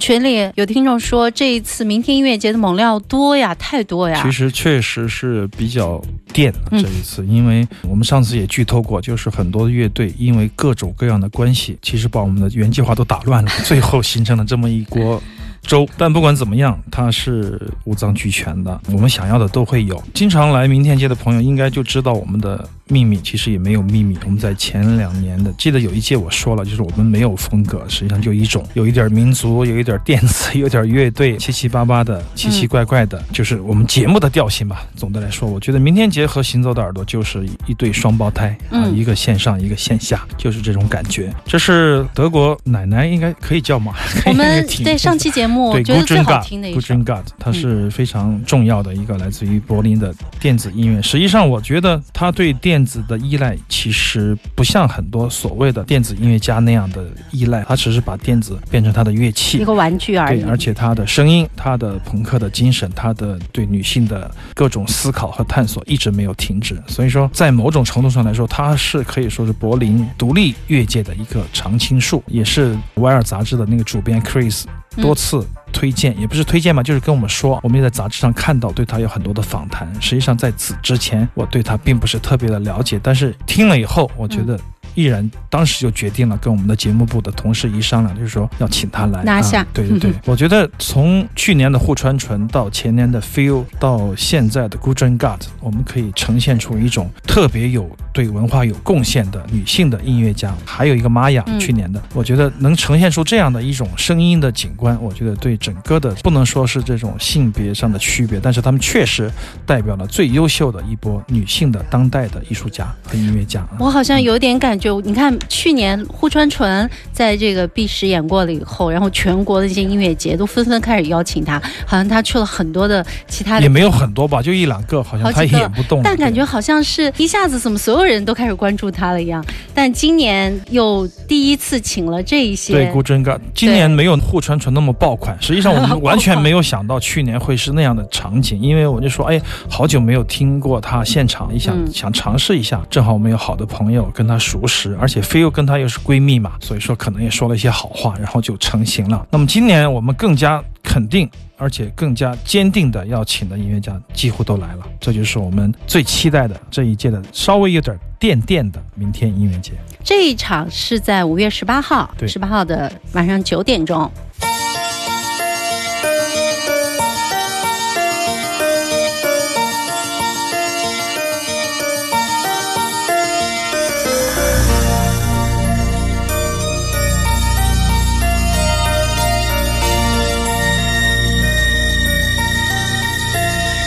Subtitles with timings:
[0.00, 4.20] 群里有听众说，这一次明天音乐节的猛料多呀，太多呀。
[4.24, 6.02] 其实确实是比较
[6.32, 15.22] 电这一次，因为我们上次也剧透过，就是很多乐队因为各种各样的关系，其实把我们的原计划都打乱了， 最后形成了这么一锅
[15.62, 15.88] 周。
[15.96, 20.02] 但不管怎么样，它是五脏俱全的，我们想要的都会有。
[20.14, 24.18] 经常来明天街的朋友应该就知道我们的秘密，其实也没有秘密。
[24.24, 34.86] 我们在前两年的，记得有一届我说了，就是我们没有风格，实际上就一种，有一点民族，有一点电子， 有点乐队，七七八八的，奇奇怪怪的，就是我们节目的调性吧。
[34.96, 41.32] 总的来说，我觉得明天节和行走的耳朵就是一对双胞胎啊，嗯一个线上，一个线下，就是这种感觉。
[41.44, 43.94] 这是德国奶奶应该可以叫吗？
[44.26, 51.00] 我们挺对上期节目我对觉得 Good 最 Dream 好 God 听的一 Good 首 Dream God，它是非常重要的一个来自于柏林的电子音乐。
[51.00, 59.64] 实际上，我觉得他对电子的依赖其实不像很多所谓的电子音乐家那样的依赖，他只是把电子变成他的乐器一。
[59.64, 60.42] 个玩具而对，已。
[60.42, 66.82] 而且他的声音、他的朋克的精神、他的对女性的各种思考和探索一直没有停止。
[66.86, 79.92] 所以说，在某种程度上来说，他是可以说是柏林独立乐界的一个常青树，也是《威尔》杂志的那个主编 Chris 嗯多次推荐，也不是推荐嘛，就是跟我们说，我们也在杂志上看到对他有很多的访谈。
[80.00, 84.58] 实际上在此之前，我对他并不是特别的了解，但是听了以后，我觉得。
[84.94, 89.22] 毅然当时就决定了，跟我们的节目部的同事一商量，就是说要请他来。
[89.24, 89.60] 拿下。
[89.60, 100.54] 啊对对对， 我觉得从去年的户川纯到前年的 Feel 到现在的 Dream God，我们可以呈现出一种特别有对文化有贡献的女性的音乐家。
[100.64, 101.60] 还有一个玛雅，嗯。
[101.60, 109.30] 去年的，我觉得能呈现出这样的一种声音的景观，我觉得对整个的不能说是这种性别上的区别，但是他们确实
[109.66, 113.60] 代表了最优秀的一波女性的当代的艺术家和音乐家。
[113.60, 113.76] 啊。
[113.78, 126.04] 我好像有点感觉，你看去年户川纯在这个 B 十演过了以后，然后全国的一些音乐节都纷纷开始邀请他，好像他去了很多的其他的也没有很多吧，就一两个，好像他演不动了。
[126.04, 129.44] 但感觉好像是一下子怎么所有人都开始关注他了一样。
[129.74, 135.36] 但今年又第一次请了这一些，对，顾真哥今年没有户川纯那么爆款。
[135.40, 142.80] 实际上，我们完全没有想到去年会是那样的场景，因为我就说，哎，好久没有听过他现场，一想、嗯想尝试一下。
[142.88, 149.26] 正好我们有好的朋友跟他熟识，而且菲又跟她又是闺蜜嘛，所以说可能也说了一些好话，然后就成型了。
[149.30, 151.28] 那么今年我们更加肯定。
[151.62, 159.72] 而且更加坚定的要请的音乐家几乎都来了，这就是我们最期待的这一届的稍微有点垫垫的明天音乐节。
[160.02, 164.10] 这一场是在五月十八号，对十八号的晚上九点钟。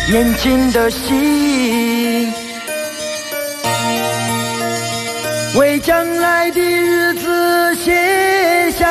[0.09, 2.31] 年轻的心，
[5.55, 8.87] 为将来的日子写下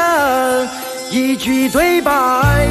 [1.11, 2.67] 一句对白。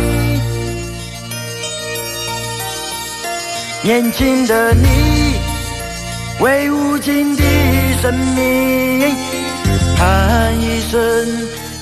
[3.84, 5.36] 年轻的你，
[6.40, 7.44] 为无尽的
[8.02, 9.16] 生命
[9.98, 11.00] 喊一声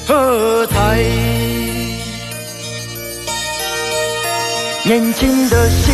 [0.06, 1.00] 喝彩。
[4.84, 5.94] 年轻的心，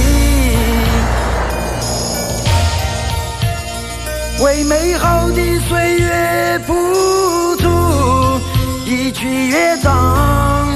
[4.43, 8.41] 为美好的岁月谱出
[8.85, 10.67] 一曲乐章。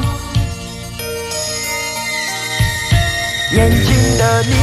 [3.52, 4.54] 年轻的你，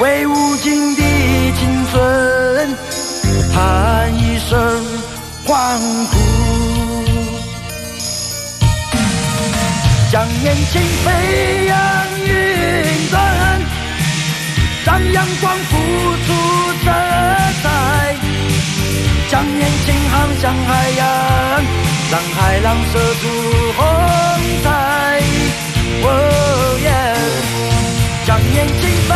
[0.00, 1.02] 为无尽的
[1.58, 2.76] 青春
[3.52, 4.84] 喊一声
[5.44, 6.18] 欢呼。
[10.12, 11.76] 将年轻飞扬
[12.26, 13.60] 云端，
[14.84, 15.76] 让阳光付
[16.26, 16.28] 出
[16.84, 17.39] 真。
[19.30, 21.06] 将年轻航向海洋，
[22.10, 23.28] 让海浪射出
[23.76, 23.86] 红
[24.64, 24.66] 彩。
[26.02, 26.06] 哦
[26.82, 26.90] 耶！
[28.26, 29.14] 将年轻奔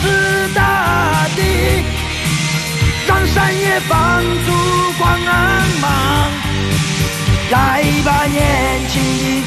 [0.00, 0.04] 驰
[0.54, 1.40] 大地，
[3.08, 4.46] 让山野放出
[4.98, 5.02] 光
[5.80, 5.84] 芒。
[7.50, 8.38] 来吧，年
[8.88, 9.42] 轻的。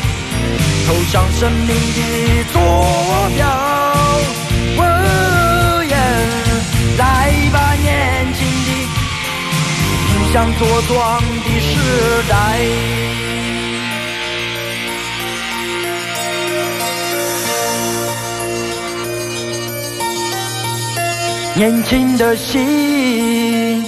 [0.86, 2.00] 投向生命的
[2.52, 2.58] 坐
[3.38, 3.48] 标。
[4.80, 4.80] 哦
[5.88, 5.96] 耶！
[6.98, 7.08] 来
[7.54, 8.19] 吧，年，
[10.30, 11.74] 迎向茁壮的时
[12.30, 12.36] 代。
[21.56, 23.84] 年轻的心。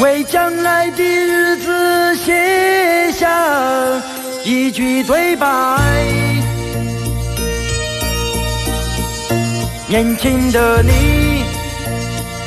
[0.00, 3.48] 为将来的日子写下
[4.44, 5.46] 一句对白。
[9.88, 11.44] 年轻的你，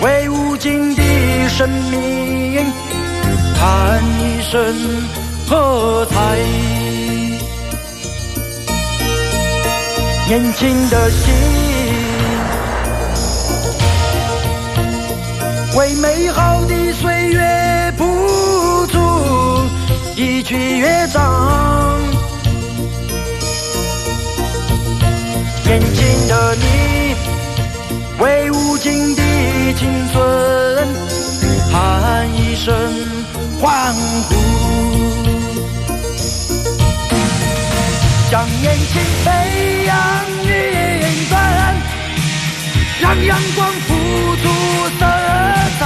[0.01, 0.26] 为
[0.57, 1.03] 尽的
[1.49, 2.65] 生命
[3.55, 4.75] 谈一声
[5.47, 6.37] 喝彩
[10.27, 11.33] 年轻的心
[15.77, 18.99] 为美好的岁月付出
[20.15, 21.99] 一曲乐章
[25.65, 27.15] 年轻的你
[28.19, 29.21] 为无尽的
[29.75, 30.46] 青春。
[31.71, 32.73] 喊一声
[33.59, 33.93] 欢
[34.29, 34.35] 呼。
[38.29, 39.95] 将年轻飞扬
[40.43, 40.47] 于
[41.01, 41.35] 云端，
[42.99, 43.93] 让阳光付
[44.35, 44.43] 出
[44.99, 45.05] 色
[45.79, 45.81] 彩。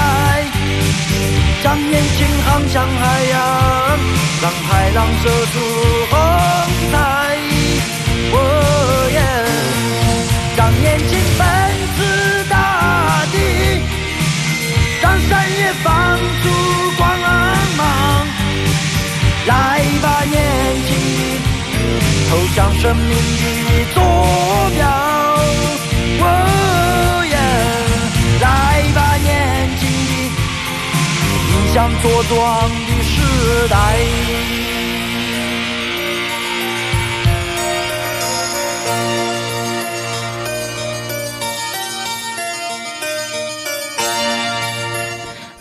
[1.64, 3.40] 将年轻航向海洋，
[4.42, 5.56] 让海浪射出
[6.10, 6.18] 红
[6.92, 6.94] 彩。
[8.34, 8.36] 哦
[9.14, 9.16] 耶！
[10.58, 11.12] 让年轻
[22.32, 24.02] 投向生命的坐
[24.74, 24.80] 标。
[26.24, 26.26] 哦
[27.30, 27.36] 耶！
[28.40, 28.48] 来
[28.96, 29.28] 吧，年
[29.78, 30.14] 轻的，
[31.52, 32.40] 迎向茁壮
[32.88, 33.76] 的时代。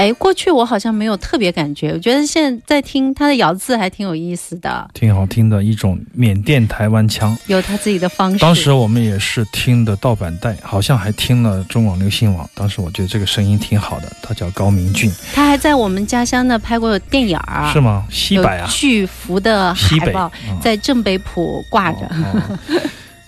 [0.01, 7.37] 哎，过去我好像没有特别感觉，我觉得现在在听他的咬字还挺有意思的，挺好听的一种缅甸台湾腔。
[7.49, 8.39] 有他自己的方式。
[8.39, 12.49] 当时我们也是听的盗版带，好像还听了中网流行网。
[12.55, 18.07] 当时我觉得这个声音挺好的，他叫高明俊，他还在我们家乡呢拍过电影儿，是吗？
[18.09, 22.07] 西北啊，巨幅的西北海报在正北浦挂着。
[22.07, 22.59] 哦哦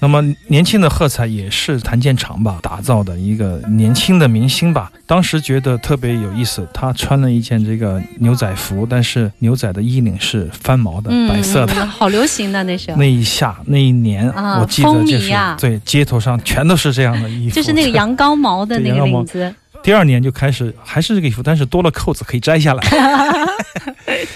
[0.03, 4.91] 那么年轻的喝彩也是谭健常吧打造的一个年轻的明星吧。
[5.07, 11.87] 当时觉得特别有意思，他穿了一件这个牛仔服，但是牛仔的衣领是翻毛的，嗯，白色的。
[11.87, 12.97] 好流行的那时候。
[12.97, 19.55] 那一下那一年，啊我记得就是对街头上全都是这样的衣服，就是那个羊羔毛的那个领子，
[19.85, 22.83] 第二年就开始还是这个衣服，但是多了扣子可以摘下来。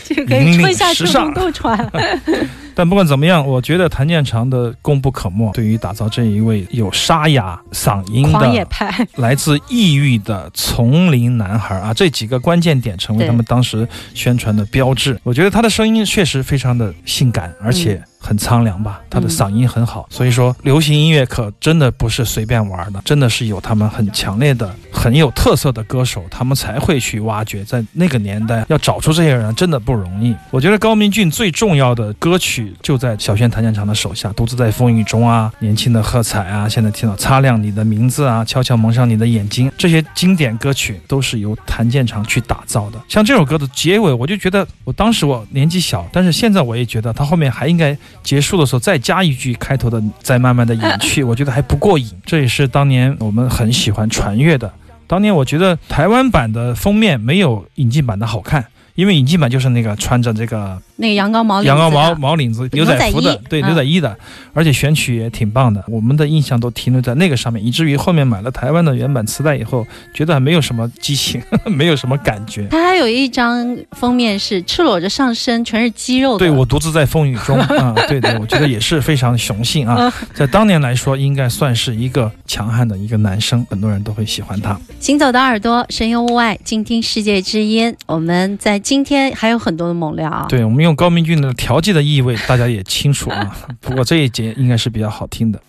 [0.04, 1.76] 就可以春夏秋冬都穿。
[2.76, 5.50] 但不管怎么样，我觉得谭健常的功不可没。
[5.52, 15.18] 对于打造这一位有沙哑嗓音狂野的、派， 来自异域的丛林男孩啊，这几个关键点成为他们当时宣传的标志。
[15.22, 19.00] 我觉得他的声音确实非常的性感，而且很苍凉吧。
[19.08, 27.64] 他的嗓音很好，所以说流行音乐可真的不是随便玩的，真的是有他们很强烈的、很有特色的歌手，他们才会去挖掘。
[27.64, 30.34] 在那个年代，要找出这些人真的不容易。
[30.50, 43.00] 我觉得高明俊最重要的歌曲就在小轩谭健常的手下，《独自在风雨中》啊，《年轻的喝彩》啊，现在听到《擦亮你的名字》啊，《悄悄蒙上你的眼睛》这些经典歌曲都是由谭健常去打造的。
[43.08, 52.10] 像这首歌的结尾，我就觉得我当时我年纪小，但是现在我也觉得他后面还应该结束的时候再加一句开头的，再慢慢的隐去， 我觉得还不过瘾。
[52.24, 54.72] 这也是当年我们很喜欢传阅的。
[55.06, 64.16] 当年我觉得台湾版的封面没有引进版的好看，因为引进版就是那个穿着这个那个羊羔毛羊羔毛毛领子牛仔服的对嗯牛仔衣的，
[64.54, 65.84] 而且选曲也挺棒的。
[65.88, 72.66] 我们的印象都停留在那个上面，以至于后面买了台湾的原版磁带以后，觉得没有什么激情， 没有什么感觉。
[72.70, 76.38] 他还有一张封面是赤裸着上身，全是肌肉的。
[76.38, 84.78] 对我独自在风雨中 啊，对对，我觉得也是非常雄性啊，在当年来说，应该算是一个强悍的一个男生，很多人都会喜欢他。
[84.98, 87.94] 行走的耳朵，神游物外，静听世界之音。
[88.06, 90.46] 我们在今天还有很多的猛料啊。
[90.48, 93.54] 对我们用高明俊的调剂的意味，大家也清楚啊。
[93.80, 95.60] 不过这一节应该是比较好听的。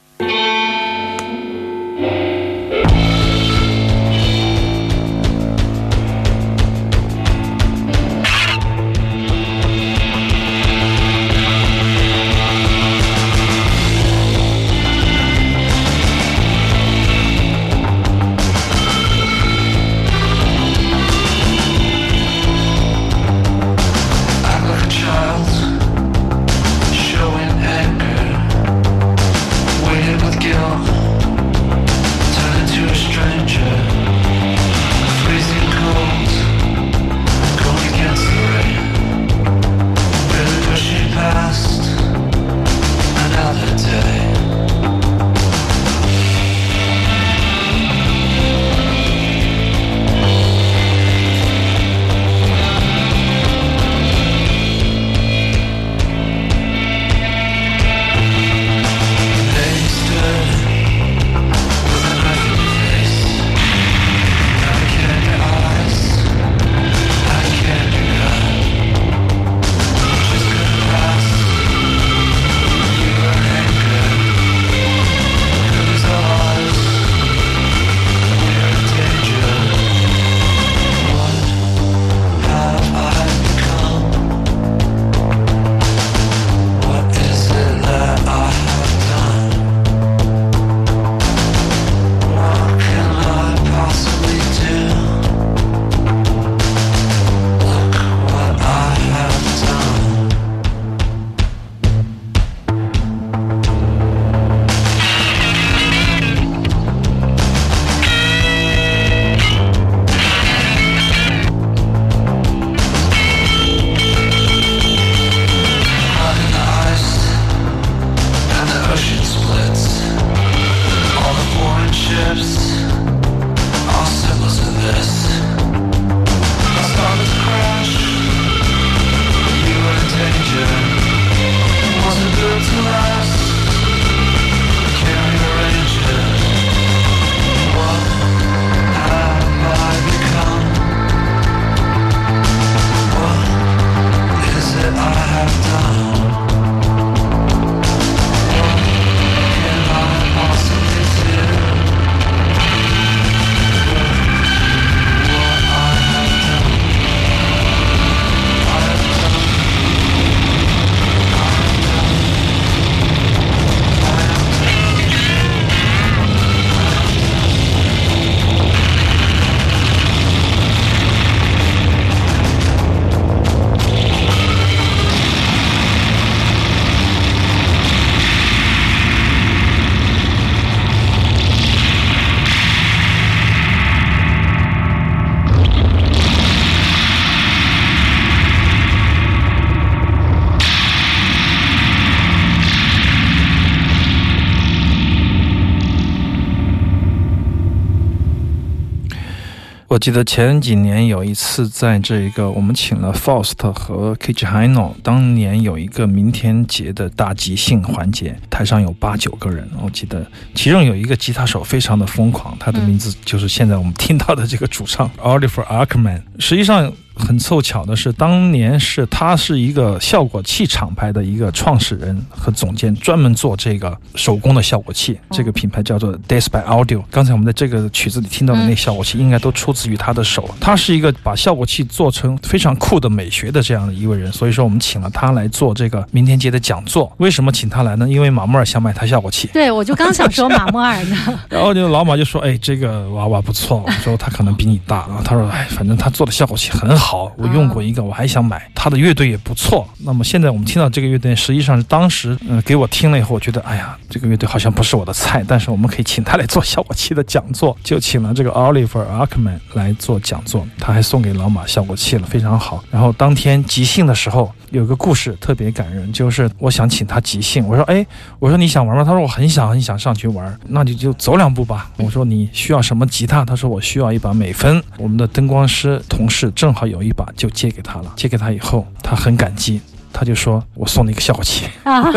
[200.07, 216.21] 记得前几年有一次，在这个我们请了 Faust 和 Kishino，当年有一个明天节的大即兴环节，台上有八九个人，我记得其中有一个吉他手非常的疯狂，他的名字就是现在我们听到的这个主唱 Oliver Ackerman。
[216.39, 216.89] 实际上。
[217.17, 225.19] 很凑巧的是，当年是他是一个效果器厂牌的一个创始人和总监，专门做这个手工的效果器。
[225.31, 227.03] 这个品牌叫做 d e s p y Audio。
[227.09, 230.49] 刚才我们在这个曲子里听到的那效果器，应该都出自于他的手。
[230.59, 237.11] 他是一个把效果器做成非常酷的美学的这样的一位人，所以说我们请了他来做这个明天节的讲座。
[237.17, 238.07] 为什么请他来呢？
[238.09, 239.49] 因为马木尔想买他效果器。
[239.53, 241.17] 对，我就刚想说马木尔呢。
[241.49, 245.05] 然后就老马就说：“哎，这个娃娃不错。”我说他可能比你大。
[245.07, 248.69] 然后他说：“哎，反正他做的效果器很好。”好，我用过一个，我还想买。
[248.75, 249.87] 他的乐队也不错。
[249.99, 255.41] 那么现在我们听到这个乐队，实际上是当时嗯给我听了以后，我觉得哎呀，这个乐队好像不是我的菜。
[255.47, 260.67] 但是我们可以请他来做效果器的讲座，就请了这个 Oliver Ackman 来做讲座。
[260.77, 262.83] 他还送给老马效果器了，非常好。
[262.91, 267.67] 然后当天即兴的时候，有个故事特别感人，就是我想请他即兴。
[267.67, 268.05] 我说哎，
[268.37, 269.03] 我说你想玩吗？
[269.03, 270.59] 他说我很想很想上去玩。
[270.67, 271.89] 那你就走两步吧。
[271.97, 273.43] 我说你需要什么吉他？
[273.43, 274.83] 他说我需要一把美分。
[274.97, 276.97] 我们的灯光师同事正好有。
[277.07, 279.79] 一把就借给他了，借给他以后，他很感激，
[280.11, 281.65] 他就说：“我送你一个效果器，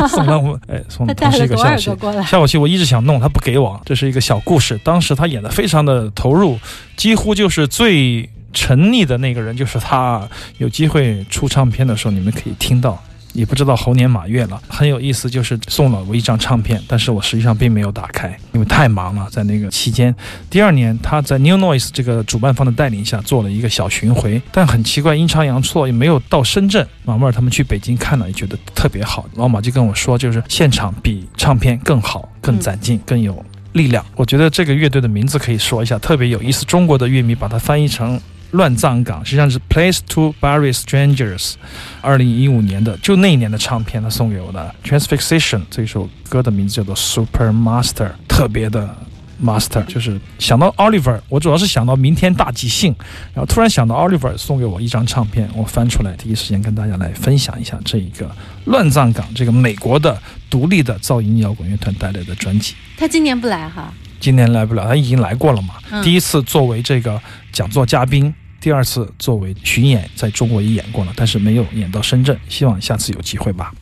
[0.08, 2.26] 送了我， 哎，送了他是一个效果器。
[2.26, 3.80] 效果器我一直想弄，他不给我。
[3.84, 6.58] 这是一个小故事，当时他演的非常的投入，
[6.96, 10.28] 几乎就是最沉溺的那个人就是他。
[10.58, 20.12] 有机会出唱片的时候，你们可以听到。”也不知道猴年马月了，很有意思，就是送了我一张唱片，但是我实际上并没有打开，因为太忙了，在那个期间。
[20.50, 26.84] 第二年，他在 New Noise 这个主办方的带领下做了一个小巡回，但很奇怪，阴差阳错也没有到深圳。
[27.04, 29.24] 马妹儿他们去北京看了，也觉得特别好。
[29.36, 34.04] 老马就跟我说，就是现场比唱片更好、更攒劲、更有力量。
[34.16, 36.64] 我觉得这个乐队的名字可以说一下，特别有意思。
[36.64, 38.20] 中国的乐迷把它翻译成。
[38.52, 41.54] 乱葬岗实际上是 Place to Bury Strangers，
[42.00, 48.92] 二零一五年的就那一年的唱片，他送给我的 Transfixation 这首歌的名字叫做 Super Master，特别的
[49.42, 52.94] Master，就是想到 Oliver，我主要是想到明天大即兴，
[53.32, 58.30] 然后突然想到 Oliver 送给我一张唱片，我翻出来第一时间跟大家来分享一下这一个
[58.64, 62.74] 乱葬岗这个美国的独立的噪音摇滚乐团带来的专辑。
[62.96, 63.94] 他今年不来哈？
[64.20, 65.74] 今年来不了，他已经来过了嘛？
[66.02, 68.32] 第一次作为这个讲座嘉宾。
[68.60, 73.72] 第二次作为巡演，在中国也演过了，但是没有演到深圳，希望下次有机会吧。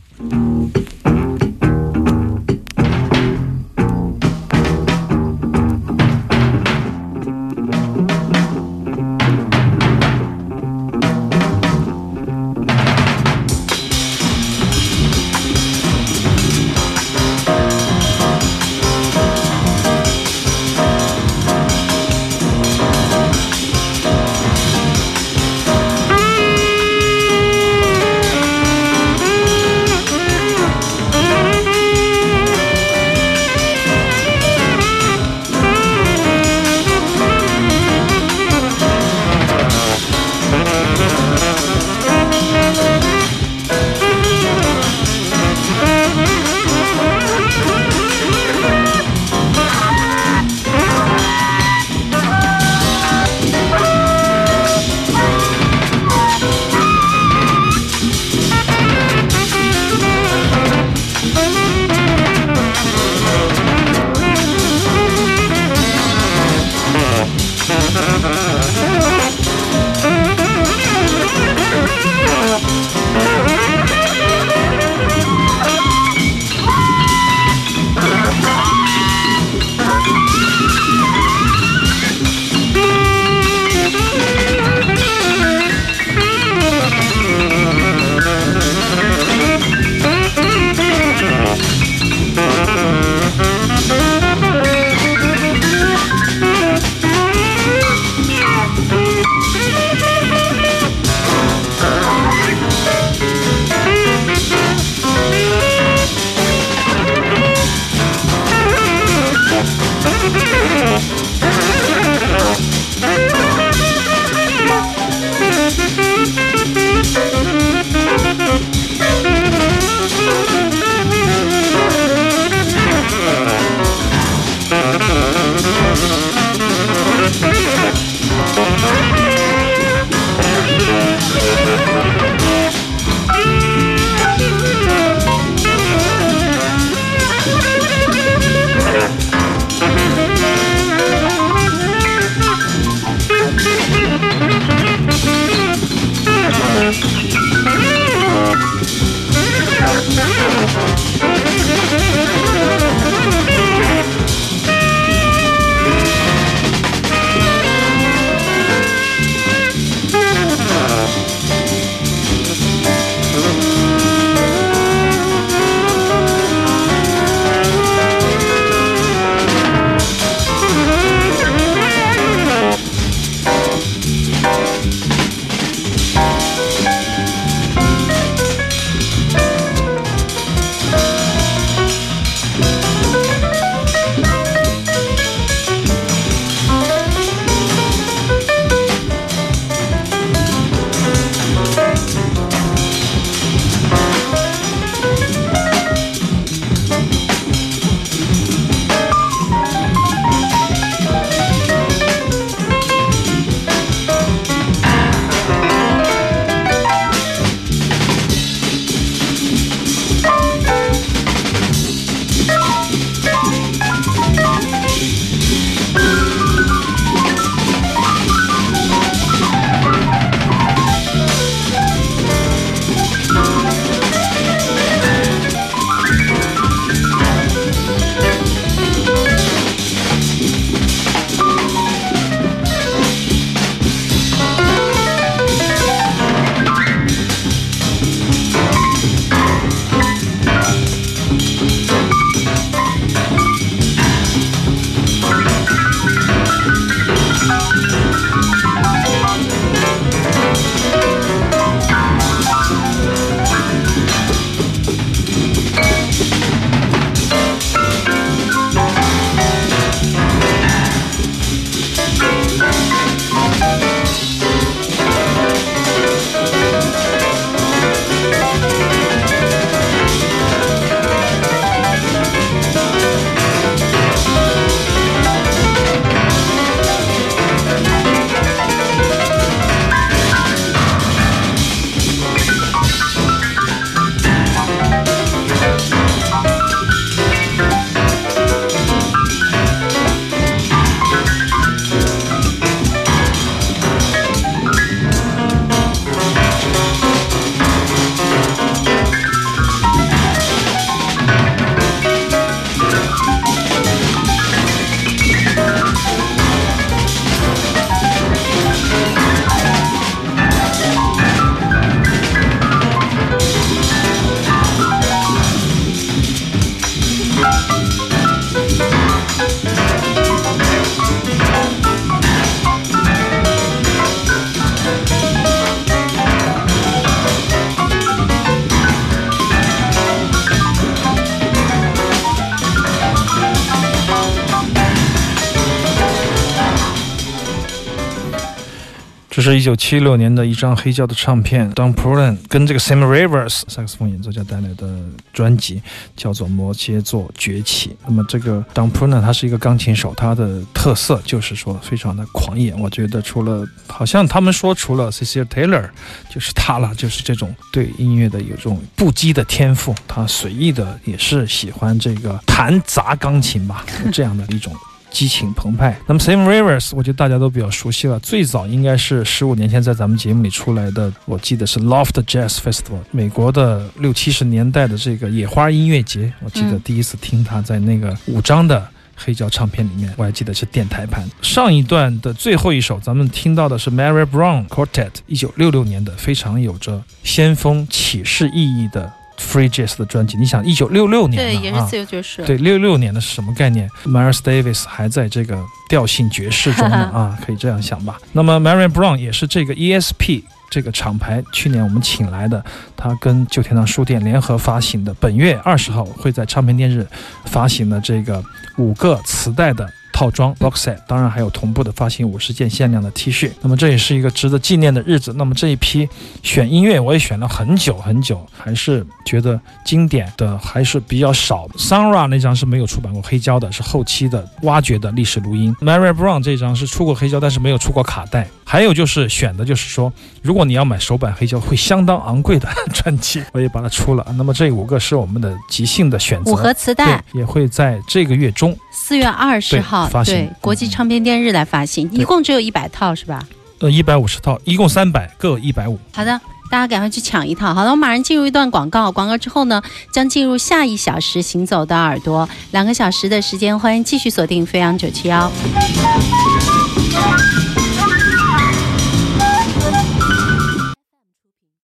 [339.51, 345.01] 是一九七六年的一张黑胶的唱片，Don Prulen 跟这个 Sam Rivers 萨克斯风演奏家带来的
[345.33, 345.81] 专辑
[346.15, 347.91] 叫做《摩羯座崛起》。
[348.07, 352.75] 那么这个 Don Prulen 他是一个钢琴手，他的特色就是说非常的狂野。
[352.75, 355.89] 我觉得除了好像他们说除了 Cecil Taylor
[356.29, 359.95] 就是他了，就是这种对音乐的有这种不羁的天赋。
[360.07, 364.75] 他随意的也是喜欢这个弹砸钢琴吧，这样的一种。
[365.11, 365.99] 激情澎湃。
[366.07, 368.19] 那么 Sam Rivers，我觉得大家都比较熟悉了。
[368.21, 376.33] 最早应该是十五年前在咱们节目里出来的，我记得是 Loft Jazz Festival，美国的六七十年代的这个野花音乐节。
[376.41, 381.29] 我记得第一次听他在那个五张的黑胶唱片里面，我还记得是电台盘。
[381.43, 389.13] 上一段的最后一首，咱们听到的是 Mary Brown Quartet，一九六六年的，非常有着先锋启示意义的。
[389.39, 392.45] Free Jazz 的专辑，你想一九六六年对，也是自由爵士。
[392.45, 398.19] 对，六六年的是什么概念？Miles Davis 还在这个调性爵士中呢 啊，可以这样想吧。
[398.33, 402.63] 那么 Mary Brown 也是这个 ESP 这个厂牌去年我们请来的，
[402.97, 407.07] 他跟旧天堂书店联合发行的，本月二十号会在唱片店日
[407.47, 408.43] 发行的这个
[408.79, 409.87] 五个磁带的。
[410.11, 413.53] 套装 box set，当然还有同步的发行五十件限量的 T 恤。
[413.61, 415.33] 那么这也是一个值得纪念的日子。
[415.37, 416.09] 那么这一批
[416.43, 421.69] 选音乐我也选了很久很久，还是觉得经典的还是比较少。
[421.77, 425.73] Sara 那张是没有出版过黑胶的，是后期的挖掘的历史录音。
[425.81, 428.49] Mary Brown 这张是出过黑胶，但是没有出过卡带。
[428.65, 430.13] 还有就是选的就是说，
[430.43, 434.27] 如果你要买首版黑胶会相当昂贵的 专辑，我也把它出了。
[434.37, 440.07] 那么这五个是我们的即兴的选择，五盒磁带也会在这个月中，四月二十号。
[440.07, 443.47] 发行对国际唱片店日来发行，一共只有一百套是吧？
[443.81, 445.99] 呃，一百五十套，一共三百，各一百五。
[446.13, 447.73] 好的，大家赶快去抢一套。
[447.73, 449.81] 好了，我马上进入一段广告，广告之后呢，
[450.13, 455.51] 将进入下一小时行走的耳朵，两个小时的时间，欢迎继续锁定飞扬九七幺。